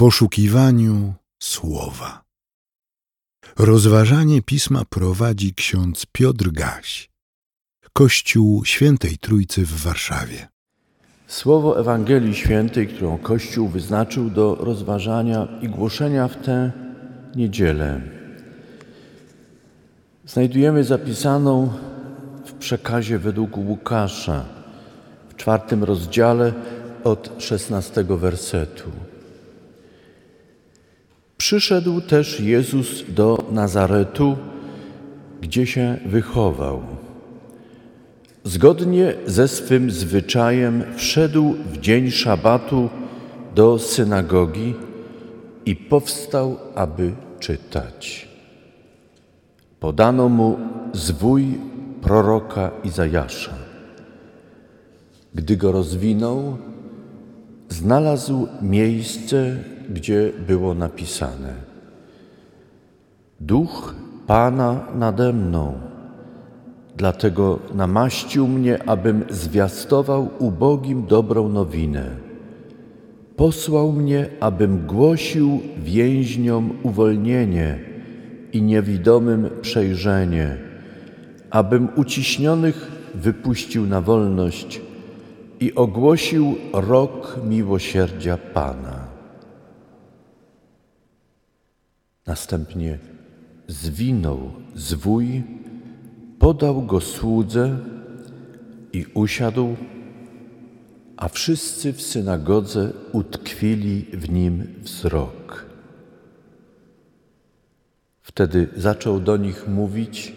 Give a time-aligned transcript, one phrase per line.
[0.00, 2.22] poszukiwaniu słowa.
[3.58, 7.10] Rozważanie pisma prowadzi ksiądz Piotr Gaś,
[7.92, 10.48] Kościół Świętej Trójcy w Warszawie.
[11.26, 16.72] Słowo Ewangelii Świętej, którą Kościół wyznaczył do rozważania i głoszenia w tę
[17.36, 18.00] niedzielę,
[20.26, 21.72] znajdujemy zapisaną
[22.46, 24.44] w przekazie według Łukasza
[25.28, 26.52] w czwartym rozdziale
[27.04, 29.09] od szesnastego wersetu.
[31.40, 34.36] Przyszedł też Jezus do Nazaretu,
[35.40, 36.82] gdzie się wychował.
[38.44, 42.88] Zgodnie ze swym zwyczajem wszedł w dzień szabatu
[43.54, 44.74] do synagogi
[45.66, 48.28] i powstał, aby czytać.
[49.80, 50.58] Podano mu
[50.92, 51.44] zwój
[52.02, 53.54] proroka Izajasza.
[55.34, 56.56] Gdy go rozwinął,
[57.68, 59.56] znalazł miejsce,
[59.90, 61.54] gdzie było napisane:
[63.40, 63.94] Duch
[64.26, 65.74] Pana nade mną,
[66.96, 72.04] dlatego namaścił mnie, abym zwiastował ubogim dobrą nowinę.
[73.36, 77.78] Posłał mnie, abym głosił więźniom uwolnienie
[78.52, 80.56] i niewidomym przejrzenie,
[81.50, 84.80] abym uciśnionych wypuścił na wolność
[85.60, 88.99] i ogłosił rok miłosierdzia Pana.
[92.26, 92.98] Następnie
[93.68, 95.42] zwinął zwój,
[96.38, 97.78] podał go słudze
[98.92, 99.76] i usiadł,
[101.16, 105.66] a wszyscy w synagodze utkwili w nim wzrok.
[108.22, 110.32] Wtedy zaczął do nich mówić: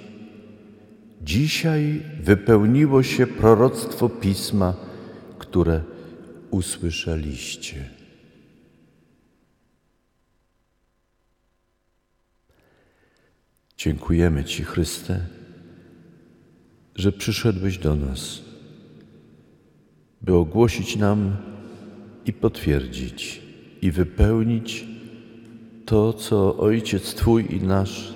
[1.21, 4.73] Dzisiaj wypełniło się proroctwo pisma,
[5.37, 5.81] które
[6.51, 8.02] usłyszeliście.
[13.83, 15.19] Dziękujemy Ci, Chryste,
[16.95, 18.41] że przyszedłeś do nas,
[20.21, 21.37] by ogłosić nam
[22.25, 23.41] i potwierdzić,
[23.81, 24.85] i wypełnić
[25.85, 28.13] to, co Ojciec Twój i nasz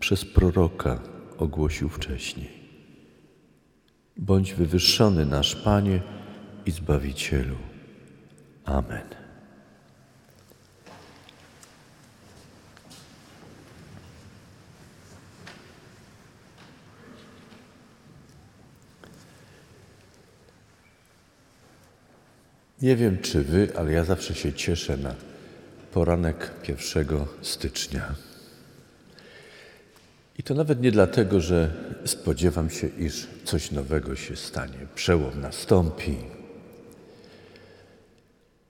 [0.00, 1.02] przez proroka
[1.38, 2.50] ogłosił wcześniej.
[4.16, 6.02] Bądź wywyższony nasz Panie
[6.66, 7.56] i Zbawicielu.
[8.64, 9.17] Amen.
[22.82, 25.14] Nie wiem czy wy, ale ja zawsze się cieszę na
[25.92, 27.06] poranek 1
[27.42, 28.14] stycznia.
[30.38, 31.70] I to nawet nie dlatego, że
[32.04, 36.16] spodziewam się, iż coś nowego się stanie, przełom nastąpi,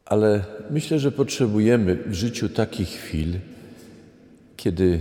[0.04, 3.38] ale myślę, że potrzebujemy w życiu takich chwil,
[4.56, 5.00] kiedy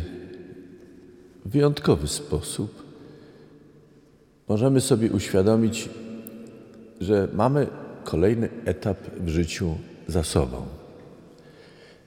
[1.46, 2.84] w wyjątkowy sposób
[4.48, 5.90] możemy sobie uświadomić,
[7.02, 7.68] że mamy
[8.08, 9.76] kolejny etap w życiu
[10.08, 10.66] za sobą.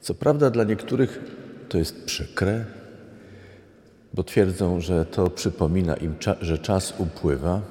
[0.01, 1.21] Co prawda dla niektórych
[1.69, 2.65] to jest przykre,
[4.15, 7.63] bo twierdzą, że to przypomina im, że czas upływa,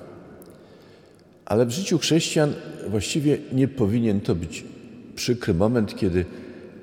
[1.46, 2.54] ale w życiu chrześcijan
[2.88, 4.66] właściwie nie powinien to być
[5.16, 6.26] przykry moment, kiedy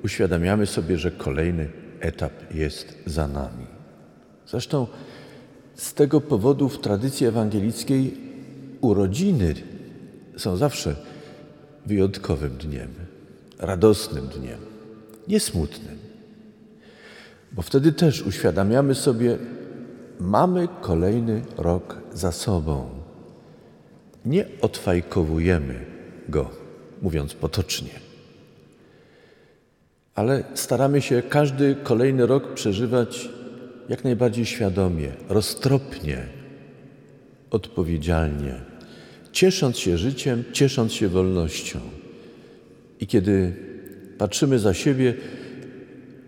[0.03, 1.69] uświadamiamy sobie, że kolejny
[1.99, 3.67] etap jest za nami.
[4.47, 4.87] Zresztą
[5.75, 8.17] z tego powodu w tradycji ewangelickiej
[8.81, 9.53] urodziny
[10.37, 10.95] są zawsze
[11.87, 12.89] wyjątkowym dniem,
[13.59, 14.59] radosnym dniem,
[15.27, 15.97] niesmutnym.
[17.51, 19.37] Bo wtedy też uświadamiamy sobie,
[20.19, 22.89] mamy kolejny rok za sobą.
[24.25, 25.85] Nie odfajkowujemy
[26.29, 26.49] go,
[27.01, 27.99] mówiąc potocznie,
[30.15, 33.29] ale staramy się każdy kolejny rok przeżywać
[33.89, 36.27] jak najbardziej świadomie, roztropnie,
[37.51, 38.61] odpowiedzialnie,
[39.37, 41.79] ciesząc się życiem, ciesząc się wolnością.
[42.99, 43.53] I kiedy
[44.17, 45.13] patrzymy za siebie,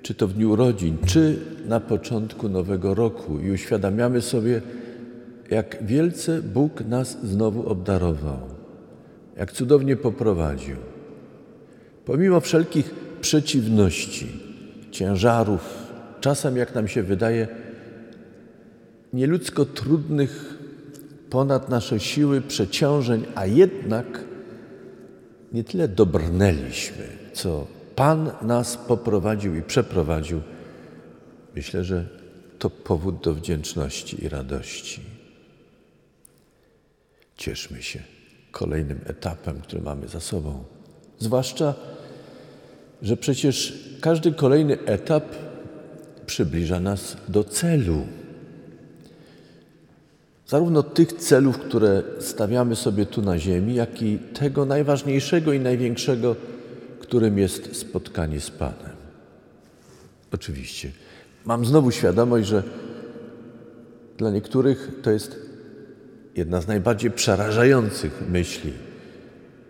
[0.02, 4.62] czy to w dniu urodzin, czy na początku nowego roku i uświadamiamy sobie,
[5.50, 8.40] jak wielce Bóg nas znowu obdarował,
[9.38, 10.76] jak cudownie poprowadził.
[12.06, 14.28] Pomimo wszelkich przeciwności,
[14.92, 15.62] ciężarów,
[16.22, 17.48] czasem, jak nam się wydaje,
[19.14, 20.59] nieludzko trudnych
[21.30, 24.24] ponad nasze siły przeciążeń, a jednak
[25.54, 30.42] nie tyle dobrnęliśmy, co Pan nas poprowadził i przeprowadził.
[31.56, 32.06] Myślę, że
[32.60, 35.02] to powód do wdzięczności i radości.
[37.36, 38.04] Cieszmy się
[38.52, 40.64] kolejnym etapem, który mamy za sobą.
[41.20, 41.74] Zwłaszcza
[43.02, 45.24] że przecież każdy kolejny etap
[46.26, 48.08] przybliża nas do celu.
[50.50, 56.36] Zarówno tych celów, które stawiamy sobie tu na Ziemi, jak i tego najważniejszego i największego,
[57.00, 58.96] którym jest spotkanie z Panem.
[60.32, 60.92] Oczywiście.
[61.46, 62.64] Mam znowu świadomość, że
[64.18, 65.40] dla niektórych to jest
[66.36, 68.74] jedna z najbardziej przerażających myśli,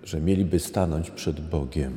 [0.04, 1.94] że mieliby stanąć przed Bogiem.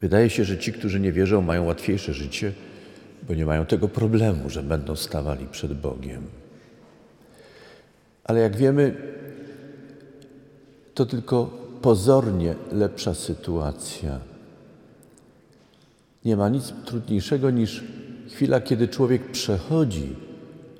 [0.00, 2.52] Wydaje się, że ci, którzy nie wierzą, mają łatwiejsze życie,
[3.22, 6.22] bo nie mają tego problemu, że będą stawali przed Bogiem.
[8.24, 8.94] Ale jak wiemy,
[10.94, 11.50] to tylko
[11.82, 14.20] pozornie lepsza sytuacja.
[16.24, 17.84] Nie ma nic trudniejszego niż
[18.28, 20.16] chwila, kiedy człowiek przechodzi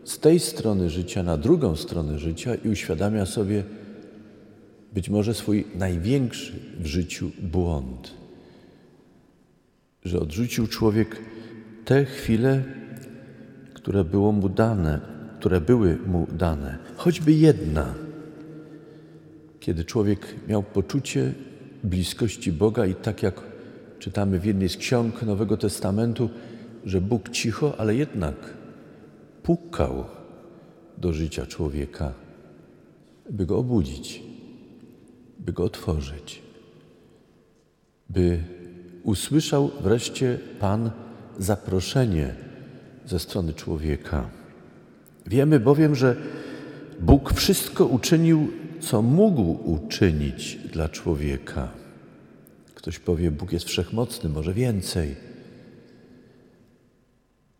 [0.04, 3.64] z tej strony życia na drugą stronę życia i uświadamia sobie
[4.92, 8.10] być może swój największy w życiu błąd.
[10.04, 11.16] Że odrzucił człowiek
[11.88, 12.62] te chwile,
[13.74, 15.00] które było mu dane,
[15.38, 17.94] które były mu dane, choćby jedna,
[19.60, 21.32] kiedy człowiek miał poczucie
[21.84, 23.40] bliskości Boga i tak jak
[23.98, 26.30] czytamy w jednej z ksiąg Nowego Testamentu,
[26.84, 28.36] że Bóg cicho, ale jednak
[29.42, 30.04] pukał
[30.98, 32.12] do życia człowieka,
[33.30, 34.22] by go obudzić,
[35.38, 36.42] by go otworzyć,
[38.10, 38.42] by
[39.02, 40.90] usłyszał wreszcie Pan
[41.38, 42.34] zaproszenie
[43.06, 44.30] ze strony człowieka.
[45.26, 46.16] Wiemy bowiem, że
[47.00, 48.48] Bóg wszystko uczynił,
[48.80, 51.68] co mógł uczynić dla człowieka.
[52.74, 55.16] Ktoś powie, Bóg jest wszechmocny, może więcej.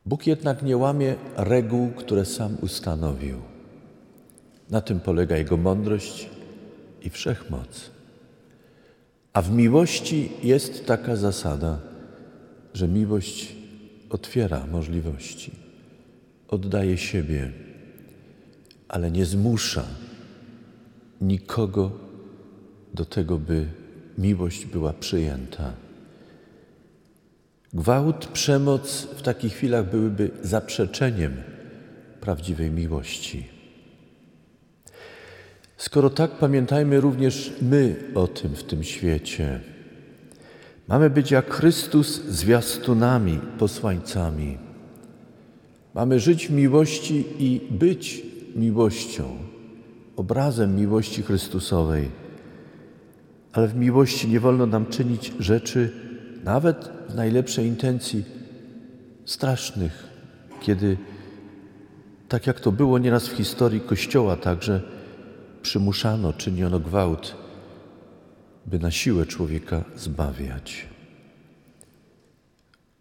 [0.07, 3.37] Bóg jednak nie łamie reguł, które sam ustanowił.
[4.71, 6.29] Na tym polega Jego mądrość
[7.03, 7.91] i wszechmoc.
[9.33, 11.79] A w miłości jest taka zasada,
[12.75, 13.58] że miłość
[14.11, 15.51] otwiera możliwości,
[16.49, 17.53] oddaje siebie,
[18.89, 19.85] ale nie zmusza
[21.21, 21.91] nikogo
[22.95, 23.67] do tego, by
[24.19, 25.73] miłość była przyjęta.
[27.73, 31.37] Gwałt, przemoc w takich chwilach byłyby zaprzeczeniem
[32.21, 33.47] prawdziwej miłości.
[35.77, 39.61] Skoro tak, pamiętajmy również my o tym w tym świecie.
[40.89, 44.59] Mamy być jak Chrystus zwiastunami, posłańcami.
[45.95, 48.23] Mamy żyć w miłości i być
[48.57, 49.25] miłością,
[50.17, 52.11] obrazem miłości Chrystusowej.
[53.53, 55.93] Ale w miłości nie wolno nam czynić rzeczy,
[56.45, 58.25] nawet w najlepszej intencji,
[59.25, 60.07] strasznych,
[60.61, 60.97] kiedy,
[62.29, 64.83] tak jak to było nieraz w historii Kościoła także,
[65.63, 67.48] przymuszano, czyniono gwałt,
[68.69, 70.87] by na siłę człowieka zbawiać.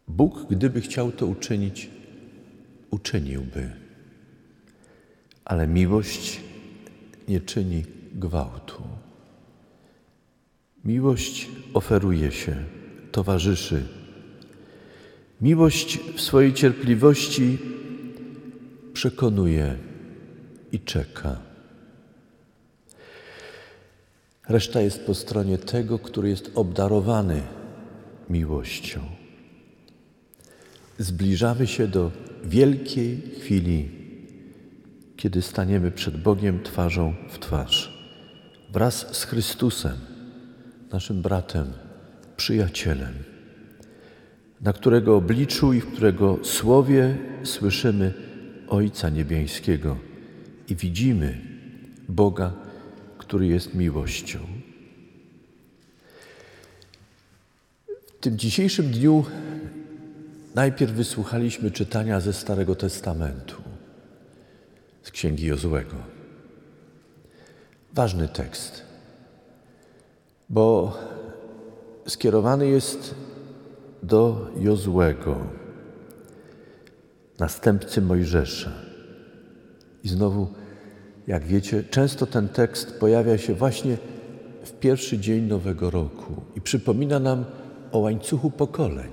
[0.07, 1.89] Bóg, gdyby chciał to uczynić,
[2.91, 3.71] uczyniłby.
[5.45, 6.41] Ale miłość
[7.27, 7.83] nie czyni
[8.13, 8.83] gwałtu.
[10.85, 12.55] Miłość oferuje się,
[13.11, 13.87] towarzyszy.
[15.41, 17.57] Miłość w swojej cierpliwości
[18.93, 19.77] przekonuje
[20.71, 21.46] i czeka.
[24.49, 27.41] Reszta jest po stronie tego, który jest obdarowany
[28.29, 28.99] miłością.
[30.97, 32.11] Zbliżamy się do
[32.43, 33.89] wielkiej chwili,
[35.17, 37.97] kiedy staniemy przed Bogiem twarzą w twarz,
[38.71, 39.97] wraz z Chrystusem,
[40.91, 41.73] naszym bratem,
[42.37, 43.13] przyjacielem,
[44.61, 48.13] na którego obliczu i w którego słowie słyszymy
[48.67, 49.97] Ojca Niebieskiego
[50.69, 51.41] i widzimy
[52.09, 52.66] Boga
[53.27, 54.39] który jest miłością.
[57.87, 59.25] W tym dzisiejszym dniu
[60.55, 63.55] najpierw wysłuchaliśmy czytania ze Starego Testamentu,
[65.03, 65.95] z Księgi Jozłego.
[67.93, 68.83] Ważny tekst,
[70.49, 70.97] bo
[72.07, 73.15] skierowany jest
[74.03, 75.37] do Jozłego,
[77.39, 78.71] następcy Mojżesza.
[80.03, 80.53] I znowu
[81.27, 83.97] jak wiecie, często ten tekst pojawia się właśnie
[84.63, 87.45] w pierwszy dzień Nowego Roku i przypomina nam
[87.91, 89.09] o łańcuchu pokoleń,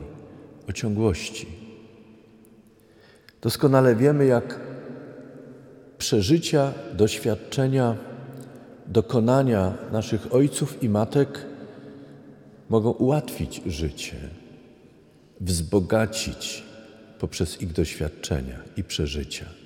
[0.68, 1.47] o ciągłości.
[3.42, 4.61] Doskonale wiemy, jak
[5.99, 7.97] przeżycia, doświadczenia,
[8.87, 11.47] dokonania naszych ojców i matek
[12.68, 14.16] mogą ułatwić życie,
[15.40, 16.64] wzbogacić
[17.18, 19.63] poprzez ich doświadczenia i przeżycia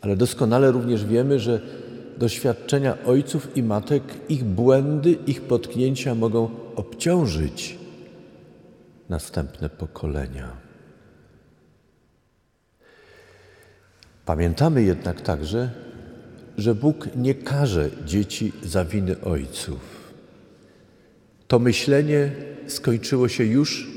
[0.00, 1.60] ale doskonale również wiemy, że
[2.18, 7.78] doświadczenia ojców i matek, ich błędy, ich potknięcia mogą obciążyć
[9.08, 10.56] następne pokolenia.
[14.24, 15.70] Pamiętamy jednak także,
[16.58, 20.12] że Bóg nie karze dzieci za winy ojców.
[21.48, 22.32] To myślenie
[22.66, 23.90] skończyło się już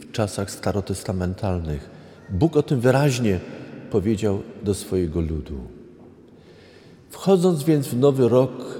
[0.00, 1.90] w czasach starotestamentalnych.
[2.30, 3.40] Bóg o tym wyraźnie
[3.90, 5.58] powiedział do swojego ludu.
[7.10, 8.78] Wchodząc więc w nowy rok,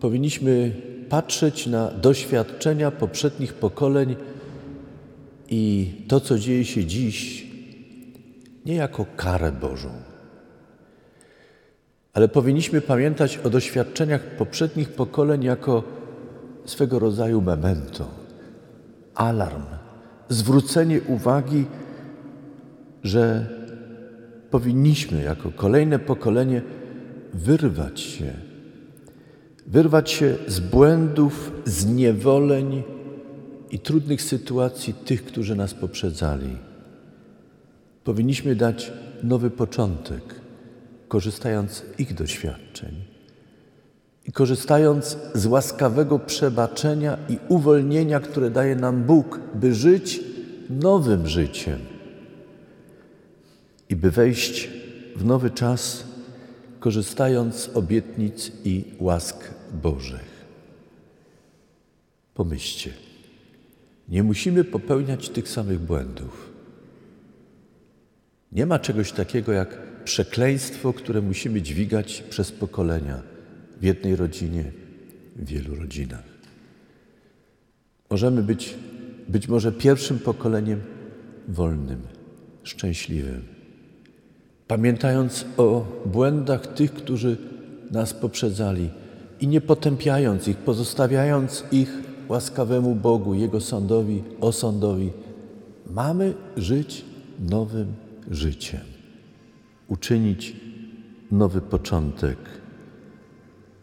[0.00, 0.72] powinniśmy
[1.08, 4.16] patrzeć na doświadczenia poprzednich pokoleń
[5.48, 7.46] i to, co dzieje się dziś,
[8.66, 9.90] nie jako karę Bożą,
[12.12, 15.82] ale powinniśmy pamiętać o doświadczeniach poprzednich pokoleń jako
[16.64, 18.08] swego rodzaju memento,
[19.14, 19.62] alarm,
[20.28, 21.64] zwrócenie uwagi,
[23.02, 23.46] że
[24.52, 26.62] powinniśmy jako kolejne pokolenie
[27.34, 28.32] wyrwać się,
[29.66, 32.82] wyrwać się z błędów, z niewoleń
[33.70, 36.56] i trudnych sytuacji tych, którzy nas poprzedzali.
[38.04, 38.92] Powinniśmy dać
[39.22, 40.34] nowy początek,
[41.08, 42.94] korzystając z ich doświadczeń
[44.28, 50.20] i korzystając z łaskawego przebaczenia i uwolnienia, które daje nam Bóg, by żyć
[50.70, 51.91] nowym życiem
[53.92, 54.70] i by wejść
[55.16, 56.04] w nowy czas,
[56.80, 59.50] korzystając z obietnic i łask
[59.82, 60.44] Bożych.
[62.34, 62.90] Pomyślcie,
[64.08, 66.52] nie musimy popełniać tych samych błędów.
[68.52, 73.22] Nie ma czegoś takiego jak przekleństwo, które musimy dźwigać przez pokolenia
[73.80, 74.72] w jednej rodzinie,
[75.36, 76.24] w wielu rodzinach.
[78.10, 78.74] Możemy być
[79.28, 80.80] być może pierwszym pokoleniem
[81.48, 82.02] wolnym,
[82.62, 83.61] szczęśliwym,
[84.72, 87.36] pamiętając o błędach tych, którzy
[87.90, 88.90] nas poprzedzali
[89.40, 91.98] i nie potępiając ich, pozostawiając ich
[92.28, 95.10] łaskawemu Bogu, Jego sądowi, osądowi,
[95.90, 97.04] mamy żyć
[97.50, 97.94] nowym
[98.30, 98.80] życiem,
[99.88, 100.56] uczynić
[101.30, 102.38] nowy początek,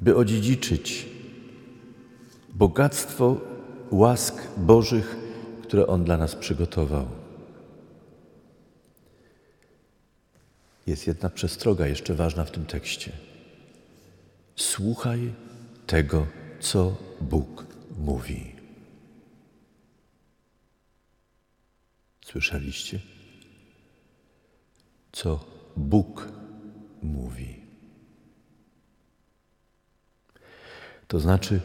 [0.01, 1.09] by odziedziczyć
[2.53, 3.37] bogactwo
[3.91, 5.17] łask Bożych,
[5.63, 7.18] które On dla nas przygotował.
[10.89, 13.11] Jest jedna przestroga jeszcze ważna w tym tekście.
[14.55, 15.33] Słuchaj
[15.87, 16.27] tego,
[16.59, 17.65] co Bóg
[17.99, 18.55] mówi.
[22.25, 22.99] Słyszeliście?
[25.11, 25.45] Co
[25.77, 26.27] Bóg
[27.01, 27.59] mówi.
[31.07, 31.59] To znaczy,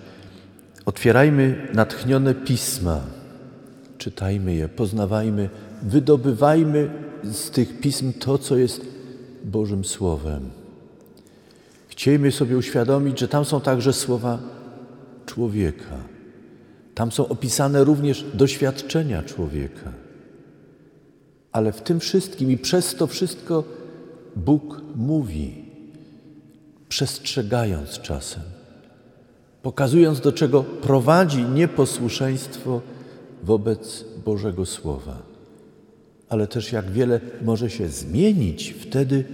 [0.85, 3.07] otwierajmy natchnione pisma,
[3.99, 5.50] czytajmy je, poznawajmy,
[5.83, 6.90] wydobywajmy
[7.23, 8.93] z tych pism to, co jest
[9.44, 10.50] Bożym Słowem.
[11.88, 14.38] Chciejmy sobie uświadomić, że tam są także słowa
[15.26, 15.96] człowieka.
[16.94, 19.92] Tam są opisane również doświadczenia człowieka.
[21.52, 23.64] Ale w tym wszystkim i przez to wszystko
[24.36, 25.64] Bóg mówi,
[26.88, 28.42] przestrzegając czasem,
[29.62, 32.80] pokazując do czego prowadzi nieposłuszeństwo
[33.42, 35.22] wobec Bożego Słowa.
[36.28, 39.25] Ale też jak wiele może się zmienić wtedy,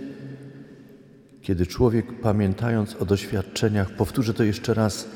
[1.43, 5.09] kiedy człowiek, pamiętając o doświadczeniach, powtórzę to jeszcze raz,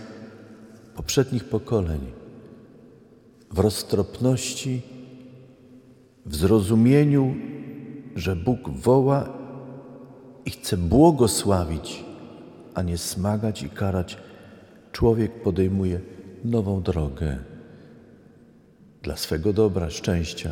[0.96, 2.00] poprzednich pokoleń,
[3.50, 4.82] w roztropności,
[6.26, 7.34] w zrozumieniu,
[8.16, 9.28] że Bóg woła
[10.44, 12.04] i chce błogosławić,
[12.74, 14.18] a nie smagać i karać,
[14.92, 16.00] człowiek podejmuje
[16.44, 17.38] nową drogę
[19.02, 20.50] dla swego dobra, szczęścia,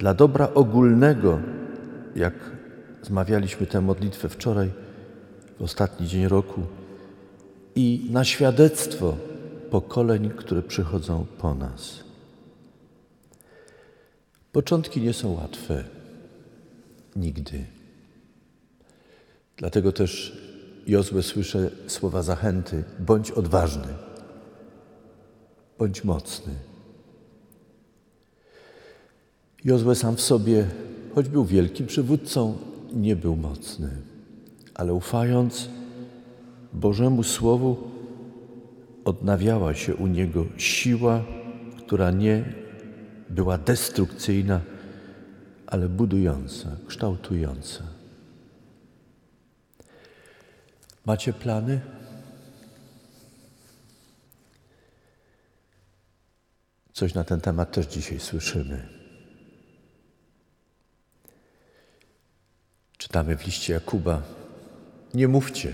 [0.00, 1.40] dla dobra ogólnego,
[2.16, 2.34] jak
[3.02, 4.70] zmawialiśmy tę modlitwę wczoraj,
[5.58, 6.62] w ostatni dzień roku,
[7.74, 9.16] i na świadectwo
[9.70, 12.04] pokoleń, które przychodzą po nas.
[14.52, 15.84] Początki nie są łatwe.
[17.16, 17.64] Nigdy.
[19.56, 20.40] Dlatego też
[20.86, 23.94] Jozue słyszę słowa zachęty: bądź odważny,
[25.78, 26.69] bądź mocny.
[29.64, 30.66] Jozue sam w sobie,
[31.14, 32.58] choć był wielkim przywódcą,
[32.92, 33.90] nie był mocny,
[34.74, 35.68] ale ufając
[36.72, 37.90] Bożemu Słowu,
[39.04, 41.24] odnawiała się u niego siła,
[41.78, 42.44] która nie
[43.30, 44.60] była destrukcyjna,
[45.66, 47.84] ale budująca, kształtująca.
[51.06, 51.80] Macie plany?
[56.92, 58.99] Coś na ten temat też dzisiaj słyszymy.
[63.00, 64.22] Czytamy w liście Jakuba:
[65.14, 65.72] Nie mówcie,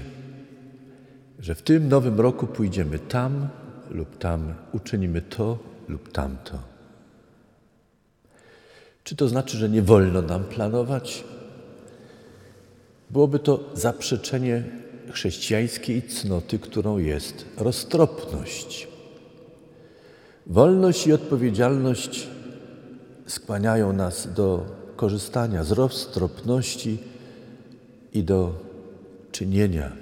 [1.39, 3.49] że w tym nowym roku pójdziemy tam
[3.91, 6.59] lub tam, uczynimy to lub tamto.
[9.05, 11.25] Czy to znaczy, że nie wolno nam planować?
[13.11, 14.65] Byłoby to zaprzeczenie
[15.13, 18.89] chrześcijańskiej cnoty, którą jest roztropność.
[20.47, 22.27] Wolność i odpowiedzialność
[23.27, 24.67] skłaniają nas do
[24.97, 26.99] korzystania z roztropności
[28.17, 28.55] i do
[29.33, 29.93] czynienia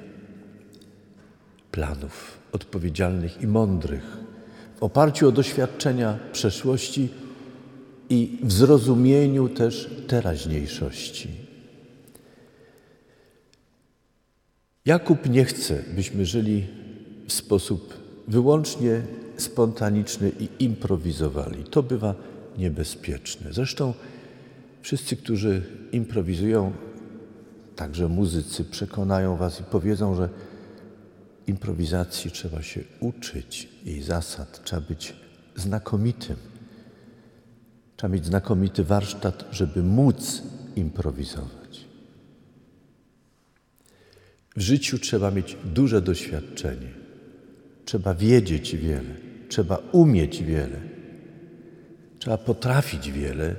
[1.71, 4.17] planów odpowiedzialnych i mądrych
[4.77, 7.09] w oparciu o doświadczenia przeszłości
[8.11, 11.29] i w zrozumieniu też teraźniejszości.
[14.85, 16.67] Jakub nie chce, byśmy żyli
[17.27, 17.95] w sposób
[18.29, 19.03] wyłącznie
[19.37, 21.65] spontaniczny i improwizowali.
[21.65, 22.15] To bywa
[22.59, 23.53] niebezpieczne.
[23.53, 23.95] Zresztą
[24.83, 26.73] wszyscy, którzy improwizują,
[27.77, 30.29] także muzycy, przekonają Was i powiedzą, że
[31.47, 35.17] improwizacji trzeba się uczyć, jej zasad, trzeba być
[35.57, 36.37] znakomitym.
[37.97, 40.43] Trzeba mieć znakomity warsztat, żeby móc
[40.77, 41.85] improwizować.
[44.57, 46.89] W życiu trzeba mieć duże doświadczenie,
[47.85, 49.15] trzeba wiedzieć wiele,
[49.49, 50.81] trzeba umieć wiele,
[52.19, 53.57] trzeba potrafić wiele,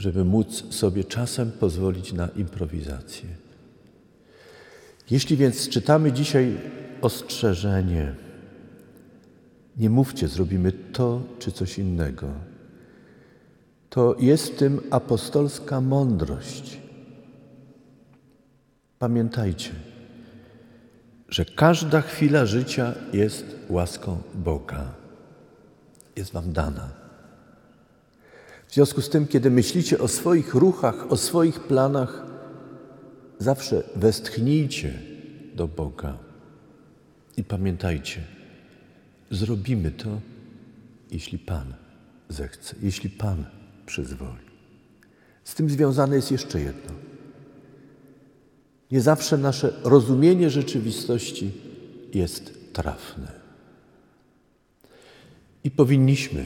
[0.00, 3.28] żeby móc sobie czasem pozwolić na improwizację.
[5.10, 6.56] Jeśli więc czytamy dzisiaj
[7.00, 8.14] ostrzeżenie,
[9.76, 12.26] nie mówcie, zrobimy to czy coś innego,
[13.90, 16.78] to jest w tym apostolska mądrość.
[18.98, 19.70] Pamiętajcie,
[21.28, 24.94] że każda chwila życia jest łaską Boga.
[26.16, 26.99] Jest Wam dana.
[28.70, 32.26] W związku z tym, kiedy myślicie o swoich ruchach, o swoich planach,
[33.38, 34.98] zawsze westchnijcie
[35.54, 36.18] do Boga
[37.36, 38.20] i pamiętajcie,
[39.30, 40.20] zrobimy to,
[41.10, 41.74] jeśli Pan
[42.28, 43.44] zechce, jeśli Pan
[43.86, 44.50] przyzwoli.
[45.44, 46.92] Z tym związane jest jeszcze jedno.
[48.90, 51.50] Nie zawsze nasze rozumienie rzeczywistości
[52.14, 53.32] jest trafne.
[55.64, 56.44] I powinniśmy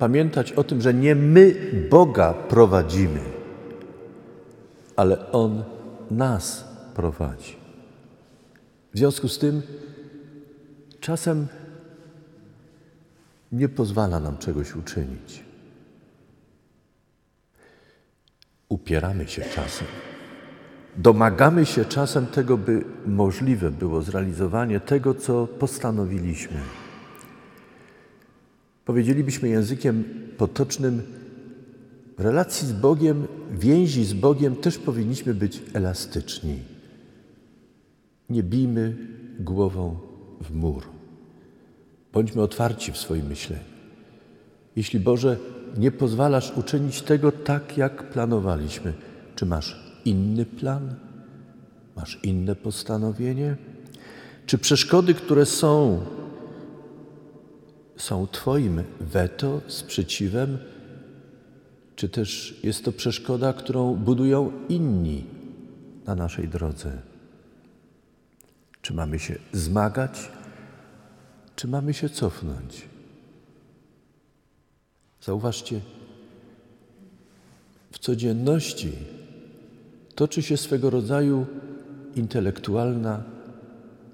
[0.00, 1.54] pamiętać o tym, że nie my
[1.90, 3.20] Boga prowadzimy,
[4.96, 5.64] ale On
[6.10, 7.56] nas prowadzi.
[8.94, 9.62] W związku z tym
[11.00, 11.46] czasem
[13.52, 15.44] nie pozwala nam czegoś uczynić.
[18.68, 19.86] Upieramy się czasem.
[20.96, 26.60] Domagamy się czasem tego, by możliwe było zrealizowanie tego, co postanowiliśmy.
[28.84, 30.04] Powiedzielibyśmy językiem
[30.38, 31.02] potocznym,
[32.18, 36.58] w relacji z Bogiem, więzi z Bogiem też powinniśmy być elastyczni.
[38.30, 38.96] Nie bijmy
[39.38, 39.96] głową
[40.40, 40.82] w mur.
[42.12, 43.64] Bądźmy otwarci w swoim myśleniu.
[44.76, 45.36] Jeśli Boże,
[45.78, 48.92] nie pozwalasz uczynić tego tak, jak planowaliśmy,
[49.36, 50.94] czy masz inny plan?
[51.96, 53.56] Masz inne postanowienie?
[54.46, 56.00] Czy przeszkody, które są,
[58.00, 60.58] są Twoim weto, sprzeciwem,
[61.96, 65.24] czy też jest to przeszkoda, którą budują inni
[66.06, 66.92] na naszej drodze?
[68.82, 70.30] Czy mamy się zmagać,
[71.56, 72.88] czy mamy się cofnąć?
[75.22, 75.80] Zauważcie,
[77.92, 78.92] w codzienności
[80.14, 81.46] toczy się swego rodzaju
[82.16, 83.22] intelektualna,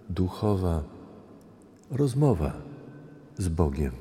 [0.09, 0.83] duchowa
[1.90, 2.53] rozmowa
[3.38, 3.92] z Bogiem.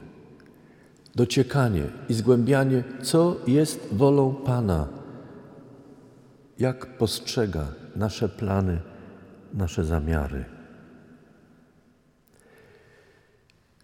[1.15, 4.88] Dociekanie i zgłębianie, co jest wolą Pana,
[6.60, 8.82] jak postrzega nasze plany,
[9.54, 10.45] nasze zamiary.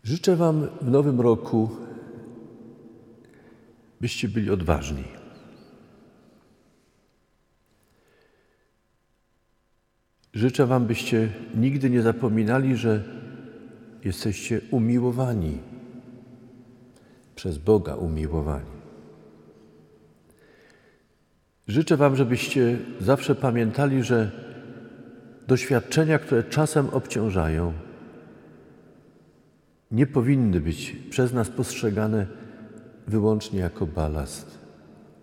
[0.04, 1.70] Życzę Wam w nowym roku,
[4.02, 5.04] byście byli odważni.
[10.34, 13.21] Życzę Wam, byście nigdy nie zapominali, że
[14.04, 15.58] jesteście umiłowani,
[17.36, 18.82] przez Boga umiłowani.
[21.68, 24.32] Życzę Wam, żebyście zawsze pamiętali, że
[25.48, 27.74] doświadczenia, które czasem obciążają,
[29.92, 32.28] nie powinny być przez nas postrzegane
[33.08, 34.58] wyłącznie jako balast.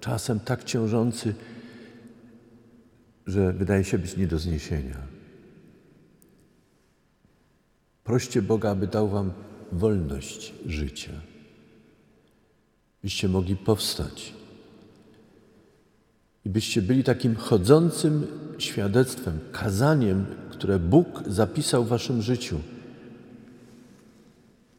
[0.00, 1.34] Czasem tak ciążący,
[3.26, 5.17] że wydaje się być nie do zniesienia.
[8.08, 9.32] Proście Boga, aby dał Wam
[9.72, 11.12] wolność życia,
[13.02, 14.34] byście mogli powstać
[16.44, 18.26] i byście byli takim chodzącym
[18.58, 22.60] świadectwem, kazaniem, które Bóg zapisał w waszym życiu.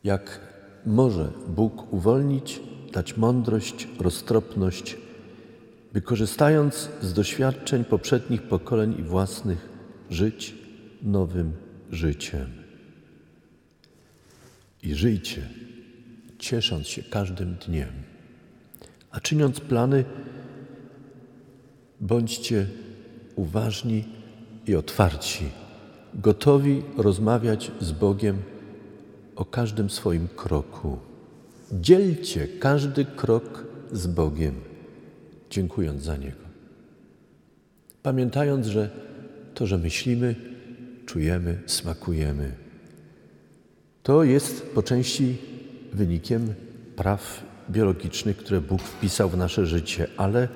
[0.04, 0.39] Jak
[0.86, 2.62] może Bóg uwolnić,
[2.94, 4.98] dać mądrość, roztropność,
[5.94, 9.70] by korzystając z doświadczeń poprzednich pokoleń i własnych,
[10.10, 10.56] żyć
[11.04, 11.54] nowym
[11.92, 12.69] życiem.
[14.84, 15.42] I żyjcie,
[16.39, 17.89] ciesząc się każdym dniem.
[19.12, 20.06] A czyniąc plany,
[22.00, 22.65] bądźcie
[23.36, 24.04] uważni
[24.68, 25.46] i otwarci,
[26.13, 28.38] gotowi rozmawiać z Bogiem
[29.36, 30.98] o każdym swoim kroku.
[31.72, 34.56] Dzielcie każdy krok z Bogiem,
[35.50, 36.50] dziękując za Niego.
[38.04, 38.89] Pamiętając, że
[39.54, 40.36] to, że myślimy,
[41.06, 42.52] czujemy, smakujemy,
[44.10, 45.38] to jest po części
[45.93, 46.54] wynikiem
[46.95, 50.48] praw biologicznych, które Bóg wpisał w nasze życie, ale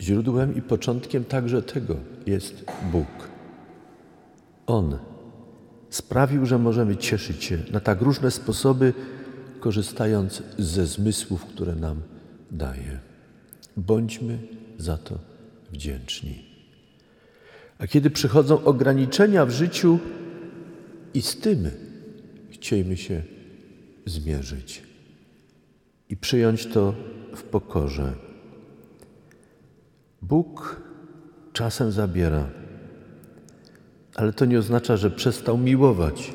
[0.00, 3.06] źródłem i początkiem także tego jest Bóg.
[4.66, 4.98] On
[5.90, 8.94] sprawił, że możemy cieszyć się na tak różne sposoby,
[9.60, 12.00] korzystając ze zmysłów, które nam
[12.50, 12.98] daje.
[13.76, 14.38] Bądźmy
[14.78, 15.18] za to
[15.72, 16.44] wdzięczni.
[17.78, 19.98] A kiedy przychodzą ograniczenia w życiu,
[21.14, 21.70] i z tym
[22.50, 23.22] chciejmy się
[24.06, 24.82] zmierzyć
[26.08, 26.94] i przyjąć to
[27.36, 28.12] w pokorze.
[30.22, 30.82] Bóg
[31.52, 32.50] czasem zabiera,
[34.14, 36.32] ale to nie oznacza, że przestał miłować.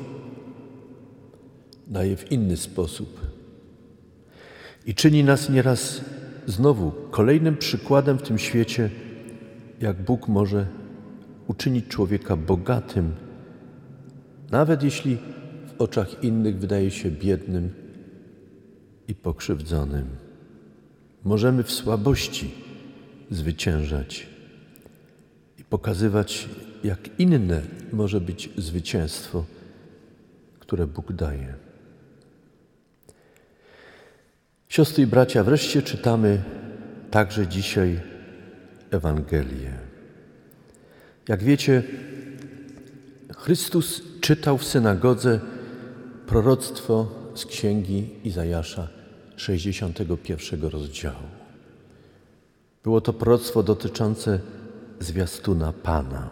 [1.86, 3.20] Daje w inny sposób.
[4.86, 6.00] I czyni nas nieraz
[6.46, 8.90] znowu kolejnym przykładem w tym świecie,
[9.80, 10.66] jak Bóg może
[11.48, 13.12] uczynić człowieka bogatym,
[14.50, 15.16] nawet jeśli
[15.66, 17.70] w oczach innych wydaje się biednym
[19.08, 20.06] i pokrzywdzonym.
[21.24, 22.50] Możemy w słabości
[23.30, 24.26] zwyciężać
[25.58, 26.48] i pokazywać,
[26.84, 29.44] jak inne może być zwycięstwo,
[30.58, 31.54] które Bóg daje.
[34.68, 36.42] Siostry i bracia, wreszcie czytamy
[37.10, 38.00] także dzisiaj
[38.90, 39.72] Ewangelię.
[41.28, 41.82] Jak wiecie,
[43.38, 45.40] Chrystus czytał w synagodze
[46.26, 48.88] proroctwo z księgi Izajasza
[49.36, 51.28] 61 rozdziału.
[52.82, 54.40] Było to proroctwo dotyczące
[55.00, 56.30] zwiastuna Pana.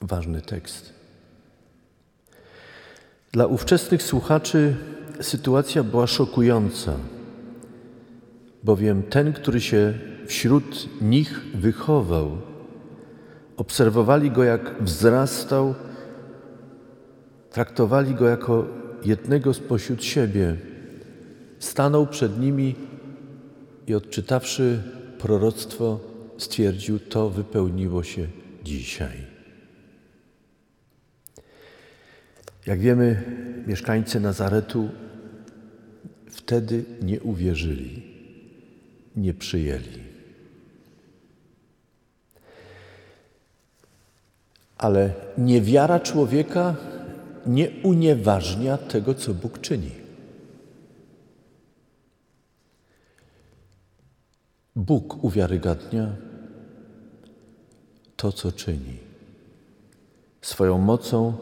[0.00, 0.92] Ważny tekst.
[3.32, 4.76] Dla ówczesnych słuchaczy
[5.20, 6.96] sytuacja była szokująca,
[8.62, 12.38] bowiem ten, który się wśród nich wychował,
[13.56, 15.74] obserwowali go, jak wzrastał,
[17.50, 18.66] traktowali go jako
[19.04, 20.56] jednego spośród siebie.
[21.58, 22.74] Stanął przed nimi
[23.86, 24.82] i odczytawszy
[25.18, 26.00] proroctwo,
[26.38, 28.26] stwierdził: To wypełniło się
[28.64, 29.32] dzisiaj.
[32.66, 33.22] Jak wiemy,
[33.66, 34.88] mieszkańcy Nazaretu
[36.30, 38.02] wtedy nie uwierzyli,
[39.16, 40.11] nie przyjęli.
[44.82, 46.74] Ale niewiara człowieka
[47.46, 49.90] nie unieważnia tego, co Bóg czyni.
[54.76, 56.06] Bóg uwiarygadnia
[58.16, 58.96] to, co czyni
[60.40, 61.32] swoją mocą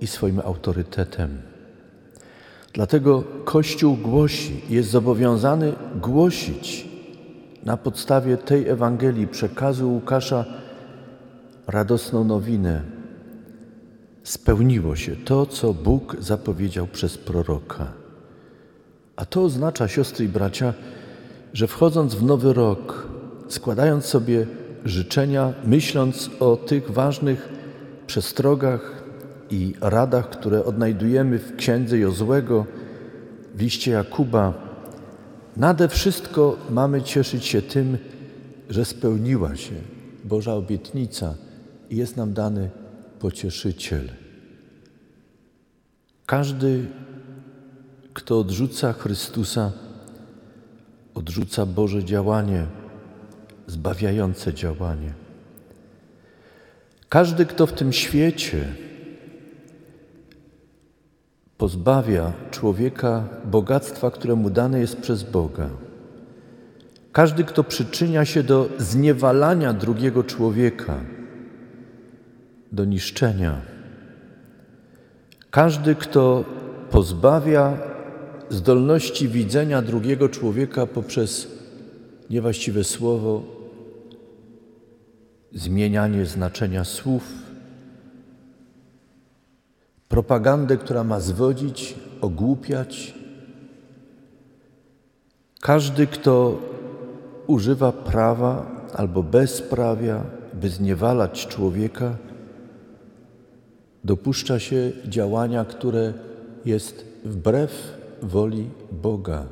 [0.00, 1.42] i swoim autorytetem.
[2.72, 6.88] Dlatego Kościół głosi, jest zobowiązany głosić
[7.64, 10.65] na podstawie tej Ewangelii, przekazu Łukasza,
[11.66, 12.82] radosną nowinę.
[14.22, 17.92] Spełniło się to, co Bóg zapowiedział przez proroka.
[19.16, 20.74] A to oznacza, siostry i bracia,
[21.52, 23.08] że wchodząc w nowy rok,
[23.48, 24.46] składając sobie
[24.84, 27.48] życzenia, myśląc o tych ważnych
[28.06, 29.02] przestrogach
[29.50, 32.66] i radach, które odnajdujemy w księdze Jozłego,
[33.54, 34.52] w liście Jakuba,
[35.56, 37.98] nade wszystko mamy cieszyć się tym,
[38.70, 39.74] że spełniła się
[40.24, 41.34] Boża obietnica
[41.90, 42.70] jest nam dany
[43.18, 44.08] pocieszyciel.
[46.26, 46.86] Każdy,
[48.14, 49.72] kto odrzuca Chrystusa,
[51.14, 52.66] odrzuca Boże działanie,
[53.66, 55.12] zbawiające działanie.
[57.08, 58.74] Każdy, kto w tym świecie
[61.58, 65.70] pozbawia człowieka bogactwa, które mu dane jest przez Boga,
[67.12, 71.00] każdy, kto przyczynia się do zniewalania drugiego człowieka,
[72.76, 73.60] do niszczenia,
[75.50, 76.44] każdy, kto
[76.90, 77.78] pozbawia
[78.50, 81.48] zdolności widzenia drugiego człowieka poprzez
[82.30, 83.42] niewłaściwe słowo,
[85.52, 87.22] zmienianie znaczenia słów,
[90.08, 93.14] propagandę, która ma zwodzić, ogłupiać.
[95.60, 96.58] Każdy, kto
[97.46, 100.22] używa prawa albo bezprawia,
[100.54, 102.16] by zniewalać człowieka,
[104.06, 106.12] dopuszcza się działania, które
[106.64, 109.46] jest wbrew woli Boga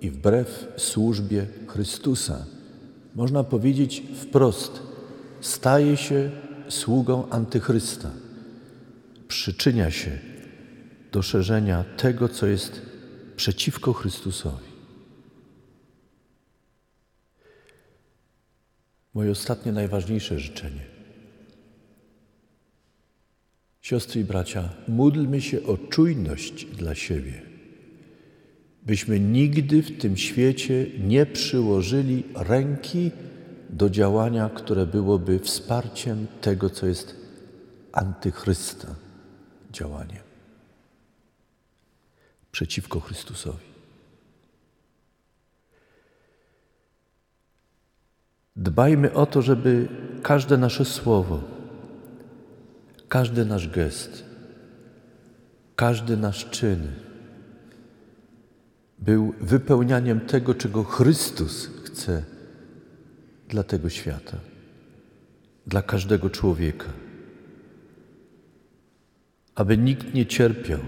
[0.00, 2.46] i wbrew służbie Chrystusa.
[3.14, 4.82] Można powiedzieć wprost,
[5.40, 6.30] staje się
[6.68, 8.10] sługą antychrysta.
[9.28, 10.18] Przyczynia się
[11.12, 12.82] do szerzenia tego, co jest
[13.36, 14.72] przeciwko Chrystusowi.
[19.14, 20.91] Moje ostatnie, najważniejsze życzenie.
[23.82, 27.42] Siostry i bracia, módlmy się o czujność dla siebie,
[28.82, 33.10] byśmy nigdy w tym świecie nie przyłożyli ręki
[33.70, 37.16] do działania, które byłoby wsparciem tego, co jest
[37.92, 38.94] antychrysta
[39.72, 40.32] działaniem
[42.52, 43.72] przeciwko Chrystusowi.
[48.56, 49.88] Dbajmy o to, żeby
[50.22, 51.40] każde nasze słowo,
[53.12, 54.24] każdy nasz gest,
[55.76, 56.80] każdy nasz czyn
[58.98, 62.22] był wypełnianiem tego, czego Chrystus chce
[63.48, 64.36] dla tego świata,
[65.66, 66.88] dla każdego człowieka.
[69.54, 70.80] Aby nikt nie cierpiał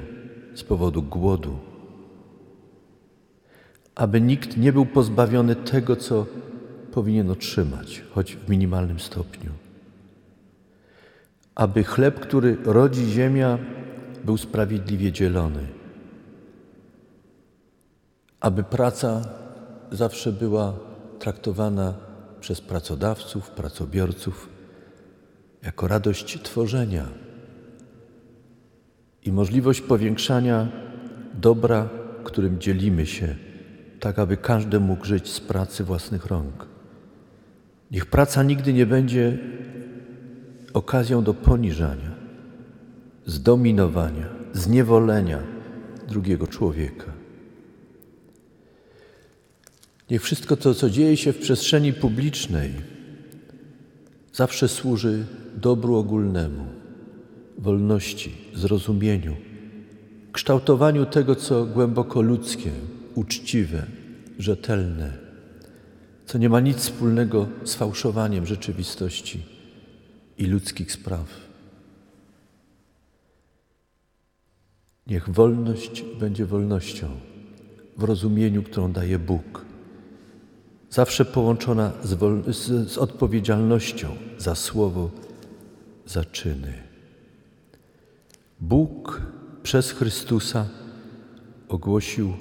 [0.54, 1.58] z powodu głodu,
[3.94, 6.26] aby nikt nie był pozbawiony tego, co
[6.92, 9.63] powinien otrzymać, choć w minimalnym stopniu.
[11.54, 13.58] Aby chleb, który rodzi ziemia,
[14.24, 15.66] był sprawiedliwie dzielony.
[18.40, 19.28] Aby praca
[19.90, 20.74] zawsze była
[21.18, 21.94] traktowana
[22.40, 24.48] przez pracodawców, pracobiorców
[25.62, 27.08] jako radość tworzenia
[29.22, 30.68] i możliwość powiększania
[31.34, 31.88] dobra,
[32.24, 33.36] którym dzielimy się,
[34.00, 36.66] tak aby każdy mógł żyć z pracy własnych rąk.
[37.90, 39.38] Niech praca nigdy nie będzie
[40.74, 42.10] okazją do poniżania,
[43.26, 45.38] zdominowania, zniewolenia
[46.08, 47.12] drugiego człowieka.
[50.10, 52.70] Niech wszystko to, co dzieje się w przestrzeni publicznej,
[54.32, 55.24] zawsze służy
[55.56, 56.64] dobru ogólnemu,
[57.58, 59.36] wolności, zrozumieniu,
[60.32, 62.70] kształtowaniu tego, co głęboko ludzkie,
[63.14, 63.86] uczciwe,
[64.38, 65.24] rzetelne
[66.26, 69.53] co nie ma nic wspólnego z fałszowaniem rzeczywistości
[70.38, 71.26] i ludzkich spraw.
[75.06, 77.10] Niech wolność będzie wolnością
[77.96, 79.64] w rozumieniu, którą daje Bóg,
[80.90, 82.18] zawsze połączona z,
[82.56, 85.10] z, z odpowiedzialnością za słowo,
[86.06, 86.72] za czyny.
[88.60, 89.22] Bóg
[89.62, 90.68] przez Chrystusa
[91.68, 92.32] ogłosił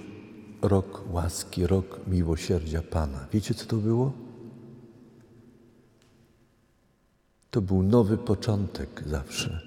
[0.61, 3.27] rok łaski, rok miłosierdzia Pana.
[3.31, 4.22] Wiecie, co to było?
[7.53, 9.61] To był nowy początek zawsze,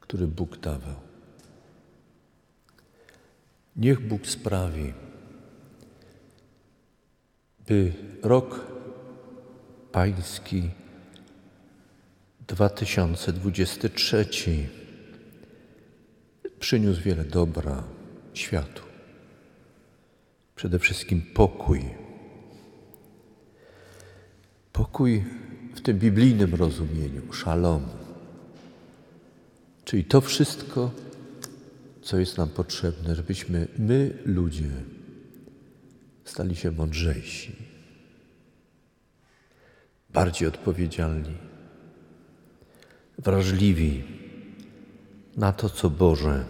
[0.00, 0.94] który Bóg dawał.
[3.76, 4.92] Niech Bóg sprawi,
[7.66, 8.60] by rok
[9.92, 10.70] Pański
[12.48, 14.26] 2023
[16.58, 17.84] przyniósł wiele dobra
[18.32, 18.82] światu
[20.56, 21.84] przede wszystkim pokój.
[24.72, 25.24] Pokój
[25.84, 27.82] tym biblijnym rozumieniu, szalom.
[29.84, 30.90] Czyli to wszystko,
[32.02, 34.70] co jest nam potrzebne, żebyśmy my, ludzie,
[36.24, 37.56] stali się mądrzejsi,
[40.10, 41.36] bardziej odpowiedzialni,
[43.18, 44.04] wrażliwi
[45.36, 46.44] na to, co Boże,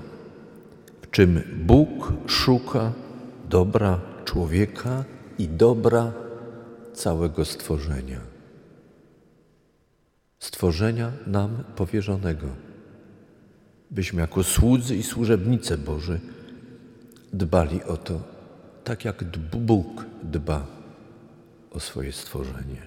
[1.02, 2.92] w czym Bóg szuka
[3.48, 5.04] dobra człowieka
[5.38, 6.12] i dobra
[6.92, 8.33] całego stworzenia.
[10.44, 12.46] Stworzenia nam powierzonego,
[13.90, 16.20] byśmy jako słudzy i służebnice Boży
[17.32, 18.20] dbali o to,
[18.84, 19.24] tak jak
[19.56, 20.66] Bóg dba
[21.70, 22.82] o swoje stworzenie.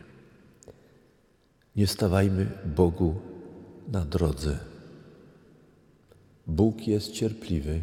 [1.75, 3.15] Nie stawajmy Bogu
[3.87, 4.59] na drodze.
[6.47, 7.81] Bóg jest cierpliwy,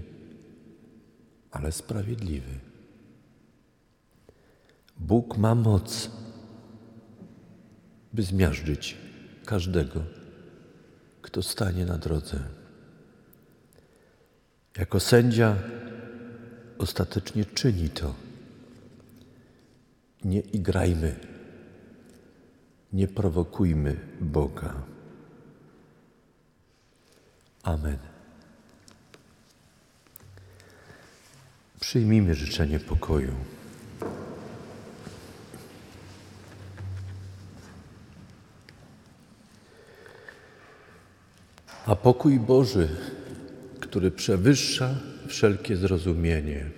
[1.50, 2.58] ale sprawiedliwy.
[4.98, 6.10] Bóg ma moc,
[8.12, 9.03] by zmiażdżyć
[9.44, 10.00] każdego,
[11.22, 12.38] kto stanie na drodze.
[14.78, 15.56] Jako sędzia
[16.78, 18.14] ostatecznie czyni to.
[20.24, 21.16] Nie igrajmy,
[22.92, 24.82] nie prowokujmy Boga.
[27.62, 27.98] Amen.
[31.80, 33.34] Przyjmijmy życzenie pokoju.
[41.86, 42.88] A pokój Boży,
[43.80, 44.94] który przewyższa
[45.26, 46.70] wszelkie zrozumienie,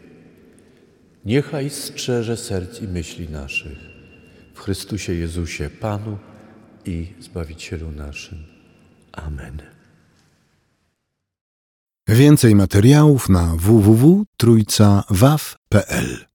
[1.25, 3.79] niechaj strzeże serc i myśli naszych
[4.55, 6.19] w Chrystusie Jezusie, Panu
[6.85, 8.39] i Zbawicielu naszym.
[9.13, 9.63] Amen.
[12.09, 16.25] Więcej materiałów na www.trójcawaw.pl